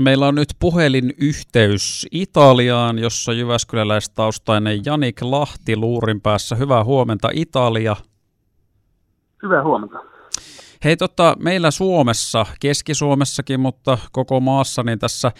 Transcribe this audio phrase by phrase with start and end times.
[0.00, 6.56] Meillä on nyt puhelinyhteys Italiaan, jossa jyväskyläläistaustainen Janik Lahti luurin päässä.
[6.56, 7.96] Hyvää huomenta Italia.
[9.42, 9.98] Hyvää huomenta.
[10.84, 15.32] Hei, tota, meillä Suomessa, Keski-Suomessakin, mutta koko maassa, niin tässä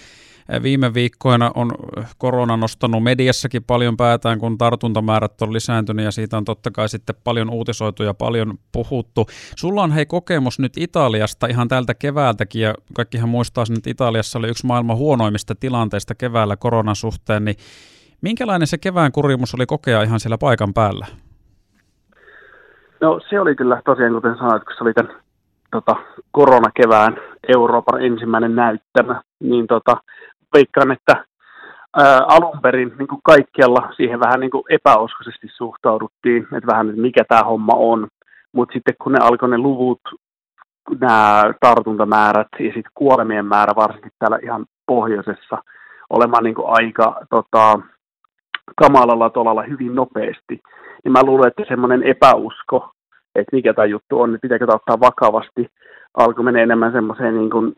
[0.63, 1.71] Viime viikkoina on
[2.19, 7.17] korona nostanut mediassakin paljon päätään, kun tartuntamäärät on lisääntynyt ja siitä on totta kai sitten
[7.25, 9.27] paljon uutisoitu ja paljon puhuttu.
[9.57, 14.39] Sulla on hei kokemus nyt Italiasta ihan tältä keväältäkin ja kaikkihan muistaa sen, että Italiassa
[14.39, 17.57] oli yksi maailman huonoimmista tilanteista keväällä koronan suhteen, niin
[18.21, 21.07] minkälainen se kevään kurimus oli kokea ihan siellä paikan päällä?
[23.01, 25.13] No se oli kyllä tosiaan, kuten sanoit, kun se oli tämän
[25.71, 25.97] tota,
[26.31, 27.17] koronakevään
[27.57, 29.97] Euroopan ensimmäinen näyttämä, niin tota,
[30.57, 31.25] veikkaan, että
[31.97, 37.01] ää, alun perin niin kuin kaikkialla siihen vähän niin kuin epäuskoisesti suhtauduttiin, että vähän, että
[37.01, 38.09] mikä tämä homma on.
[38.53, 40.01] Mutta sitten kun ne alkoi ne luvut,
[41.01, 45.63] nämä tartuntamäärät ja sitten kuolemien määrä varsinkin täällä ihan pohjoisessa
[46.11, 47.79] olemaan niin kuin aika tota,
[48.77, 50.61] kamalalla tolalla hyvin nopeasti,
[51.05, 52.91] niin mä luulen, että semmoinen epäusko,
[53.35, 55.67] että mikä tämä juttu on, että pitääkö tämä ottaa vakavasti,
[56.17, 57.73] alkoi mennä enemmän semmoiseen niin kuin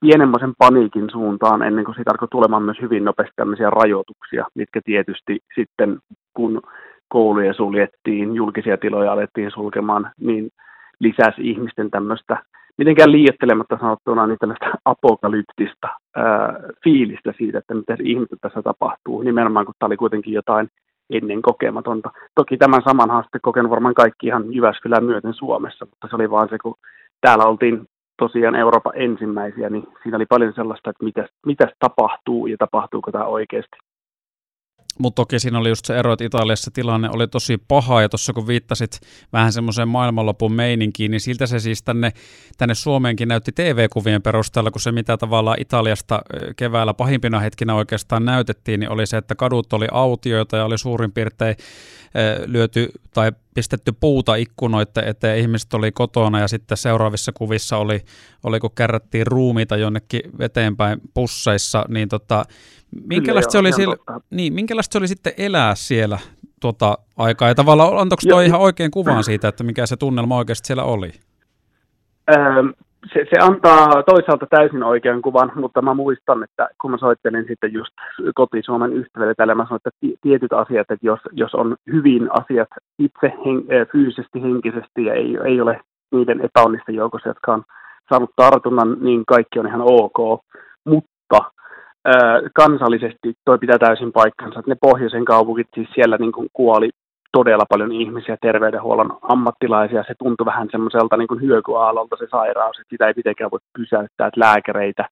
[0.00, 5.38] pienemmäisen paniikin suuntaan ennen kuin siitä alkoi tulemaan myös hyvin nopeasti tämmöisiä rajoituksia, mitkä tietysti
[5.54, 5.98] sitten
[6.34, 6.62] kun
[7.08, 10.50] kouluja suljettiin, julkisia tiloja alettiin sulkemaan, niin
[11.00, 12.42] lisäsi ihmisten tämmöistä,
[12.78, 16.54] mitenkään liiottelematta sanottuna, niin tällaista apokalyptista ää,
[16.84, 20.68] fiilistä siitä, että mitä ihmiset tässä tapahtuu, nimenomaan kun tämä oli kuitenkin jotain
[21.10, 22.10] ennen kokematonta.
[22.34, 26.48] Toki tämän saman haasteen kokenut varmaan kaikki ihan Jyväskylän myöten Suomessa, mutta se oli vaan
[26.48, 26.74] se, kun
[27.20, 27.86] täällä oltiin
[28.20, 33.24] tosiaan Euroopan ensimmäisiä, niin siinä oli paljon sellaista, että mitä, mitä tapahtuu ja tapahtuuko tämä
[33.24, 33.76] oikeasti.
[34.98, 38.32] Mutta toki siinä oli just se ero, että Italiassa tilanne oli tosi paha, ja tuossa
[38.32, 39.00] kun viittasit
[39.32, 42.12] vähän semmoiseen maailmanlopun meininkiin, niin siltä se siis tänne,
[42.58, 46.22] tänne Suomeenkin näytti TV-kuvien perusteella, kun se mitä tavallaan Italiasta
[46.56, 51.12] keväällä pahimpina hetkinä oikeastaan näytettiin, niin oli se, että kadut oli autioita ja oli suurin
[51.12, 51.56] piirtein
[52.46, 58.00] lyöty tai pistetty puuta ikkunoita eteen, ihmiset oli kotona ja sitten seuraavissa kuvissa oli,
[58.44, 62.44] oli kun kärrättiin ruumiita jonnekin eteenpäin pusseissa, niin tota,
[63.06, 63.96] minkälaista, se oli siellä,
[64.30, 66.18] niin, minkälaista se oli sitten elää siellä
[66.60, 70.66] tuota aikaa ja tavallaan antoiko tuo ihan oikein kuvan siitä, että mikä se tunnelma oikeasti
[70.66, 71.10] siellä oli?
[73.12, 77.72] se, se antaa toisaalta täysin oikean kuvan, mutta mä muistan, että kun mä soittelin sitten
[77.72, 77.94] just
[78.34, 82.68] koti-Suomen ystäville tällä, mä sanoin, että tietyt asiat, että jos, jos on hyvin asiat
[82.98, 85.80] itse hen, fyysisesti, henkisesti ja ei, ei ole
[86.12, 87.62] niiden epäonnisten joukossa, jotka on
[88.08, 90.44] saanut tartunnan, niin kaikki on ihan ok.
[92.54, 96.90] Kansallisesti toi pitää täysin paikkansa, että ne pohjoisen kaupungit, siis siellä niin kuin kuoli
[97.32, 100.04] todella paljon ihmisiä, terveydenhuollon ammattilaisia.
[100.06, 104.40] Se tuntui vähän semmoiselta niin hyökyaallolta se sairaus, että sitä ei mitenkään voi pysäyttää, että
[104.40, 105.08] lääkäreitä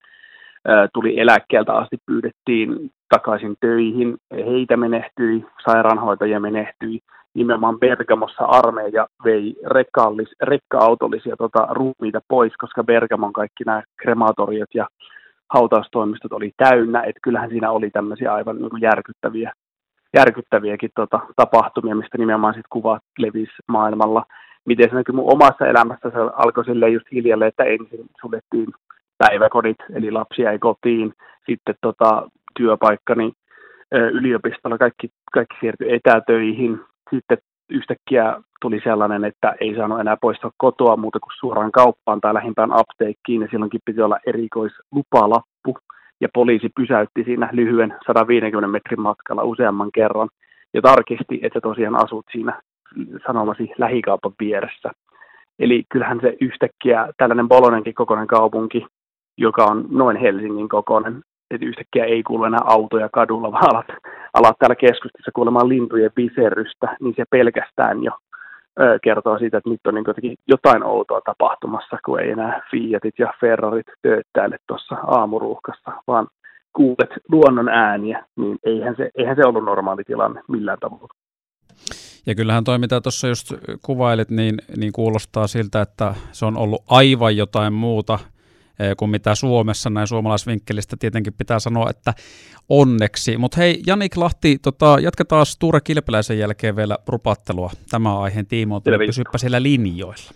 [0.94, 7.00] tuli eläkkeeltä asti, pyydettiin takaisin töihin, heitä menehtyi, sairaanhoitajia menehtyi.
[7.34, 9.56] Nimenomaan Bergamossa armeija vei
[10.43, 14.87] rekka-autollisia tota, ruumiita pois, koska Bergamon kaikki nämä krematoriot ja
[15.51, 19.53] hautaustoimistot oli täynnä, että kyllähän siinä oli tämmöisiä aivan niin kuin järkyttäviä
[20.17, 24.25] järkyttäviäkin tota, tapahtumia, mistä nimenomaan sit kuvat levisi maailmalla.
[24.67, 28.67] Miten se näkyy mun omassa elämässä, se alkoi silleen just hiljalleen, että ensin suljettiin
[29.19, 31.13] päiväkodit, eli lapsia ei kotiin,
[31.47, 33.33] sitten tota, työpaikkani
[33.93, 36.81] yliopistolla, kaikki, kaikki siirtyi etätöihin,
[37.11, 37.39] sitten
[37.71, 42.73] yhtäkkiä tuli sellainen, että ei saanut enää poistaa kotoa muuta kuin suoraan kauppaan tai lähimpään
[42.73, 45.79] apteekkiin, ja silloinkin piti olla erikoislupalappu,
[46.21, 50.29] ja poliisi pysäytti siinä lyhyen 150 metrin matkalla useamman kerran
[50.75, 52.62] ja tarkisti, että tosiaan asut siinä
[53.27, 54.91] sanomasi lähikaupan vieressä.
[55.59, 58.87] Eli kyllähän se yhtäkkiä tällainen Bolonenkin kokoinen kaupunki,
[59.37, 63.87] joka on noin Helsingin kokoinen, että yhtäkkiä ei kuulu enää autoja kadulla, vaan alat,
[64.34, 68.12] alat täällä keskustassa kuulemaan lintujen viserystä, niin se pelkästään jo
[69.03, 73.87] kertoo siitä, että nyt on niin jotain outoa tapahtumassa, kun ei enää Fiatit ja Ferrarit
[74.03, 76.26] tööttäile tuossa aamuruuhkassa, vaan
[76.73, 81.08] kuulet luonnon ääniä, niin eihän se, eihän se ollut normaali tilanne millään tavalla.
[82.26, 86.82] Ja kyllähän toi, mitä tuossa just kuvailit, niin, niin kuulostaa siltä, että se on ollut
[86.88, 88.19] aivan jotain muuta–
[88.97, 92.15] kuin mitä Suomessa näin suomalaisvinkkelistä tietenkin pitää sanoa, että
[92.69, 93.37] onneksi.
[93.37, 99.39] Mutta hei, Janik Lahti, tota, jatketaan Sture Kilpeläisen jälkeen vielä rupattelua tämä aiheen tiimoilta, pysyppä
[99.39, 100.33] siellä linjoilla.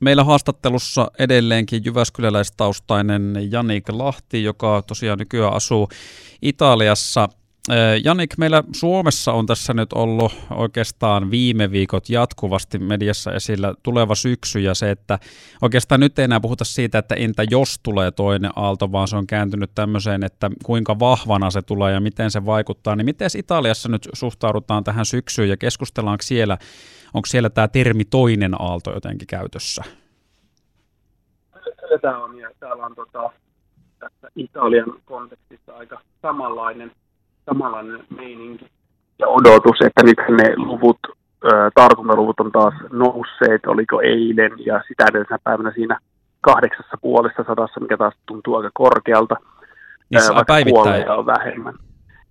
[0.00, 5.88] Meillä haastattelussa edelleenkin jyväskyläläistaustainen Janik Lahti, joka tosiaan nykyään asuu
[6.42, 7.28] Italiassa.
[8.04, 14.60] Janik, meillä Suomessa on tässä nyt ollut oikeastaan viime viikot jatkuvasti mediassa esillä tuleva syksy
[14.60, 15.18] ja se, että
[15.62, 19.26] oikeastaan nyt ei enää puhuta siitä, että entä jos tulee toinen aalto, vaan se on
[19.26, 22.96] kääntynyt tämmöiseen, että kuinka vahvana se tulee ja miten se vaikuttaa.
[22.96, 26.58] Niin miten Italiassa nyt suhtaudutaan tähän syksyyn ja keskustellaanko siellä,
[27.14, 29.84] onko siellä tämä termi toinen aalto jotenkin käytössä?
[32.02, 33.30] Tämä on ja täällä on tota,
[33.98, 36.92] tässä Italian kontekstissa aika samanlainen
[37.48, 38.70] samanlainen meininki
[39.18, 40.98] ja odotus, että nyt ne luvut,
[41.74, 45.98] tartuntaluvut on taas nousseet, oliko eilen ja sitä edellisenä päivänä siinä
[46.40, 49.36] kahdeksassa puolessa sadassa, mikä taas tuntuu aika korkealta.
[50.10, 51.10] Niin se päivittäin?
[51.10, 51.74] on vähemmän.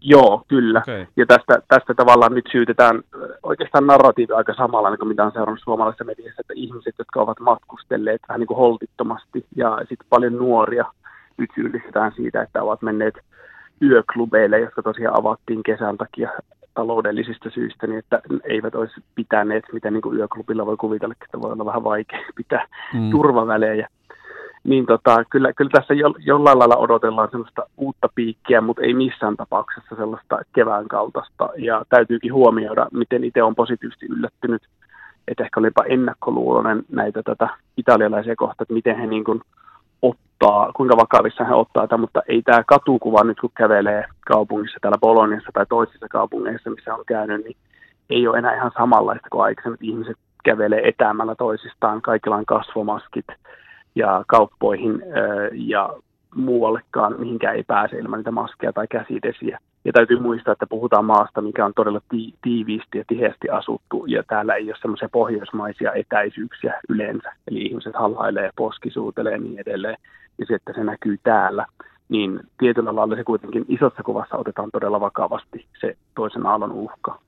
[0.02, 0.80] Joo, kyllä.
[0.80, 1.06] Okay.
[1.16, 3.02] Ja tästä, tästä tavallaan nyt syytetään
[3.44, 8.22] oikeastaan narratiivi aika samalla, kuin mitä on seurannut suomalaisessa mediassa, että ihmiset, jotka ovat matkustelleet
[8.28, 10.86] vähän niin kuin holtittomasti ja sitten paljon nuoria,
[11.38, 13.16] nyt syyllistetään siitä, että ovat menneet
[13.82, 16.30] yöklubeille, jotka tosiaan avattiin kesän takia
[16.74, 21.52] taloudellisista syistä, niin että eivät olisi pitäneet, mitä niin kuin yöklubilla voi kuvitella, että voi
[21.52, 23.12] olla vähän vaikea pitää mm.
[23.12, 23.88] turvavälejä.
[24.64, 29.38] Niin tota, kyllä, kyllä tässä jo, jollain lailla odotellaan sellaista uutta piikkiä, mutta ei missään
[29.38, 31.50] tapauksessa sellaista kevään kaltaista.
[31.58, 34.62] Ja täytyykin huomioida, miten itse on positiivisesti yllättynyt,
[35.28, 39.42] että ehkä olipa ennakkoluuloinen näitä tätä italialaisia kohtaa, että miten he niin kuin
[40.02, 44.98] ottaa, kuinka vakavissa he ottaa tätä, mutta ei tämä katukuva nyt kun kävelee kaupungissa täällä
[44.98, 47.58] Boloniassa tai toisissa kaupungeissa, missä on käynyt, niin
[48.10, 53.26] ei ole enää ihan samanlaista kuin aikaisemmin, ihmiset kävelee etäämällä toisistaan, kaikilla on kasvomaskit
[53.96, 55.04] ja kauppoihin
[55.52, 55.90] ja
[56.36, 59.60] muuallekaan, mihinkään ei pääse ilman niitä maskeja tai käsidesiä.
[59.88, 64.24] Ja täytyy muistaa, että puhutaan maasta, mikä on todella ti- tiiviisti ja tiheästi asuttu, ja
[64.24, 67.34] täällä ei ole semmoisia pohjoismaisia etäisyyksiä yleensä.
[67.48, 69.98] Eli ihmiset hallailee, poskisuutelee ja niin edelleen,
[70.38, 71.66] ja se, että se näkyy täällä,
[72.10, 77.20] niin tietyllä lailla se kuitenkin isossa kuvassa otetaan todella vakavasti se toisen aallon uhka.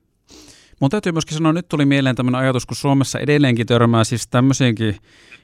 [0.80, 4.96] Mun täytyy myöskin sanoa, nyt tuli mieleen tämmöinen ajatus, kun Suomessa edelleenkin törmää siis tämmöisiinkin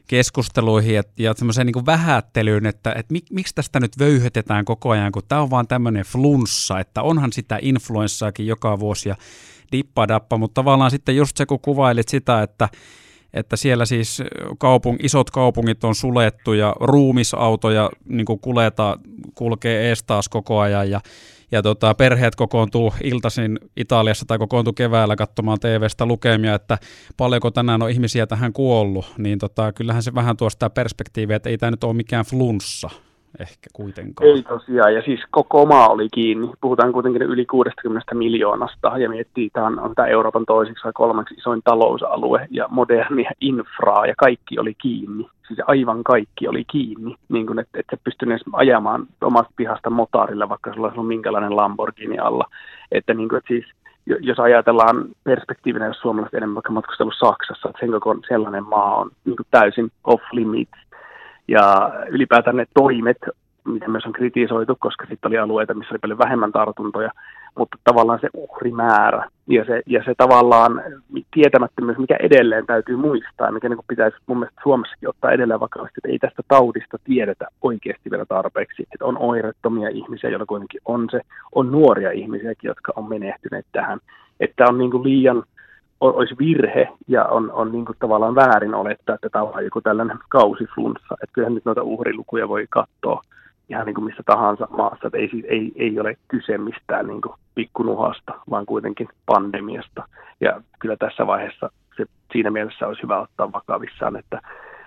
[0.07, 5.13] keskusteluihin ja, ja semmoiseen niin vähättelyyn, että, että mik, miksi tästä nyt vöyhytetään koko ajan,
[5.13, 9.17] kun tämä on vaan tämmöinen flunssa, että onhan sitä influenssaakin joka vuosi ja
[9.73, 12.69] dippadappa, mutta tavallaan sitten just se, kun kuvailit sitä, että
[13.35, 14.23] että siellä siis
[14.59, 18.99] kaupung, isot kaupungit on sulettu ja ruumisautoja niin kuleta,
[19.35, 21.01] kulkee ees taas koko ajan ja
[21.53, 26.79] ja tota, perheet kokoontuu iltaisin Italiassa tai kokoontuu keväällä katsomaan TV-stä lukemia, että
[27.17, 31.49] paljonko tänään on ihmisiä tähän kuollut, niin tota, kyllähän se vähän tuo sitä perspektiiviä, että
[31.49, 32.91] ei tämä nyt ole mikään flunssa
[33.41, 34.31] ehkä kuitenkaan.
[34.31, 36.51] Ei tosiaan, ja siis koko maa oli kiinni.
[36.61, 41.61] Puhutaan kuitenkin yli 60 miljoonasta, ja miettii, että on, tämä Euroopan toiseksi vai kolmeksi isoin
[41.65, 45.27] talousalue, ja modernia infraa, ja kaikki oli kiinni.
[45.49, 50.49] Siis aivan kaikki oli kiinni, niin kuin, että, että se edes ajamaan omasta pihasta motarilla,
[50.49, 52.45] vaikka sulla on minkälainen Lamborghini alla.
[52.93, 53.65] Että, niin kuin, että siis
[54.07, 59.11] jos ajatellaan perspektiivinä, jos suomalaiset enemmän vaikka matkustellut Saksassa, että sen koko sellainen maa on
[59.25, 60.86] niin kuin täysin off limits,
[61.49, 63.19] ja ylipäätään ne toimet,
[63.65, 67.11] mitä myös on kritisoitu, koska sitten oli alueita, missä oli paljon vähemmän tartuntoja,
[67.59, 70.83] mutta tavallaan se uhrimäärä ja se, ja se tavallaan
[71.35, 76.09] tietämättömyys, mikä edelleen täytyy muistaa, mikä niin pitäisi mun mielestä Suomessakin ottaa edelleen vakavasti, että
[76.09, 78.83] ei tästä taudista tiedetä oikeasti vielä tarpeeksi.
[78.83, 81.21] Että on oirettomia ihmisiä, joilla kuitenkin on se,
[81.55, 83.99] on nuoria ihmisiäkin, jotka on menehtyneet tähän.
[84.41, 85.43] Että on niin liian
[86.01, 90.19] olisi virhe ja on, on niin kuin tavallaan väärin olettaa, että tämä on joku tällainen
[90.29, 91.15] kausiflunssa.
[91.23, 93.23] Että kyllähän nyt noita uhrilukuja voi katsoa
[93.69, 97.35] ihan niin kuin missä tahansa maassa, että ei, ei, ei ole kyse mistään niin kuin
[97.55, 100.09] pikkunuhasta, vaan kuitenkin pandemiasta.
[100.41, 104.41] Ja kyllä tässä vaiheessa se, siinä mielessä olisi hyvä ottaa vakavissaan, että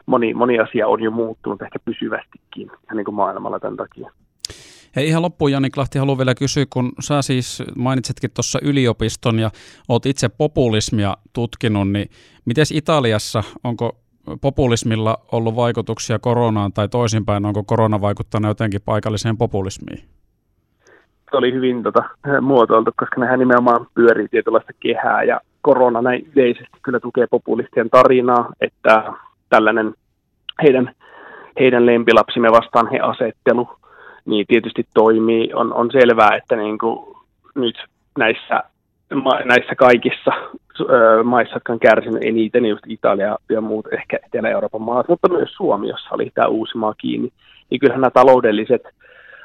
[0.06, 4.12] moni, moni asia on jo muuttunut ehkä pysyvästikin niin kuin maailmalla tämän takia.
[4.96, 9.50] Hei ihan loppuun Jani Klahti haluan vielä kysyä, kun sä siis mainitsitkin tuossa yliopiston ja
[9.90, 12.10] oot itse populismia tutkinut, niin
[12.46, 13.98] miten Italiassa, onko
[14.42, 20.04] populismilla ollut vaikutuksia koronaan tai toisinpäin, onko korona vaikuttanut jotenkin paikalliseen populismiin?
[21.32, 22.04] Se oli hyvin tota,
[22.42, 28.50] muotoiltu, koska nehän nimenomaan pyörii tietynlaista kehää ja korona näin yleisesti kyllä tukee populistien tarinaa,
[28.62, 29.14] että
[29.50, 29.94] tällainen
[30.64, 30.92] heidän,
[31.60, 33.80] heidän lempilapsimme vastaan he asettelu
[34.26, 35.54] niin tietysti toimii.
[35.54, 37.18] On, on selvää, että niin kuin
[37.56, 37.84] nyt
[38.18, 38.64] näissä,
[39.46, 40.32] näissä kaikissa
[41.24, 45.88] maissa, jotka on kärsinyt eniten, just Italia ja muut ehkä Etelä-Euroopan maat, mutta myös Suomi,
[45.88, 47.30] jossa oli tämä uusi maa kiinni,
[47.70, 48.82] niin kyllähän nämä taloudelliset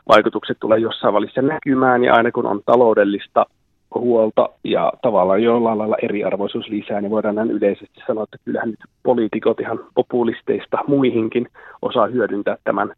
[0.09, 3.47] vaikutukset tulee jossain välissä näkymään, ja aina kun on taloudellista
[3.95, 8.81] huolta ja tavallaan jollain lailla eriarvoisuus lisää, niin voidaan näin yleisesti sanoa, että kyllähän nyt
[9.03, 11.49] poliitikot ihan populisteista muihinkin
[11.83, 12.95] osaa hyödyntää tämän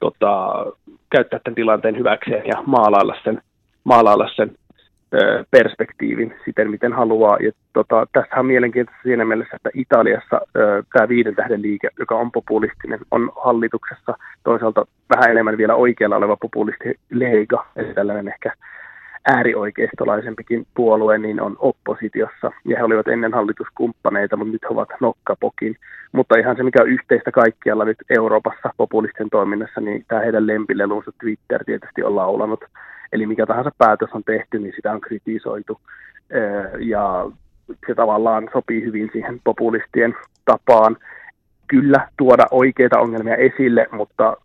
[0.00, 0.64] tota,
[1.10, 3.42] käyttää tämän tilanteen hyväkseen ja maalailla sen,
[3.84, 4.56] maalailla sen
[5.50, 7.36] perspektiivin siten, miten haluaa.
[7.40, 10.40] Ja tota, tässä on mielenkiintoista siinä mielessä, että Italiassa
[10.92, 14.14] tämä viiden tähden liike, joka on populistinen, on hallituksessa
[14.44, 14.86] toisaalta
[15.16, 18.52] vähän enemmän vielä oikealla oleva populisti Lega, eli tällainen ehkä
[19.26, 22.52] äärioikeistolaisempikin puolue, niin on oppositiossa.
[22.64, 25.76] Ja he olivat ennen hallituskumppaneita, mutta nyt he ovat nokkapokin.
[26.12, 31.12] Mutta ihan se, mikä on yhteistä kaikkialla nyt Euroopassa populistien toiminnassa, niin tämä heidän lempilelunsa
[31.20, 32.64] Twitter tietysti on laulanut.
[33.12, 35.80] Eli mikä tahansa päätös on tehty, niin sitä on kritisoitu.
[36.78, 37.30] Ja
[37.86, 40.96] se tavallaan sopii hyvin siihen populistien tapaan
[41.66, 44.36] kyllä tuoda oikeita ongelmia esille, mutta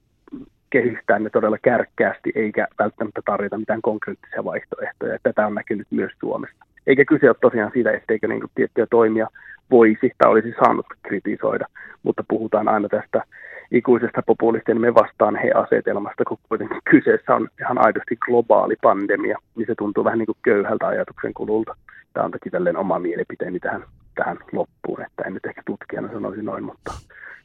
[0.74, 5.18] kehystää ne todella kärkkäästi, eikä välttämättä tarjota mitään konkreettisia vaihtoehtoja.
[5.24, 6.66] Tätä on näkynyt myös Suomessa.
[6.88, 9.28] Eikä kyse ole tosiaan siitä, etteikö niin tiettyjä toimia
[9.72, 11.66] voisi tai olisi saanut kritisoida,
[12.04, 13.24] mutta puhutaan aina tästä
[13.72, 19.68] ikuisesta populistien me vastaan he asetelmasta, kun kuitenkin kyseessä on ihan aidosti globaali pandemia, niin
[19.68, 21.76] se tuntuu vähän niin kuin köyhältä ajatuksen kululta.
[22.14, 23.84] Tämä on toki tälleen oma mielipiteeni tähän,
[24.16, 26.94] tähän loppuun, että en nyt ehkä tutkijana sanoisi noin, mutta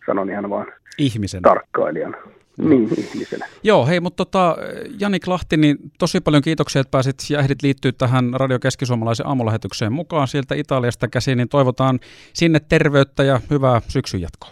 [0.06, 0.66] sanon ihan vaan
[0.98, 1.42] Ihmisen.
[1.42, 2.16] tarkkailijana.
[2.58, 3.46] Niin, ihmisenä.
[3.62, 4.56] Joo, hei, mutta tota,
[5.00, 9.92] Janik Lahti, niin tosi paljon kiitoksia, että pääsit ja ehdit liittyä tähän Radio Keskisuomalaisen aamulähetykseen
[9.92, 11.98] mukaan sieltä Italiasta käsin, niin toivotaan
[12.32, 14.50] sinne terveyttä ja hyvää syksyn jatkoa.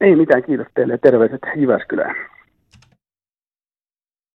[0.00, 2.31] Ei mitään, kiitos teille ja terveiset Jyväskylään.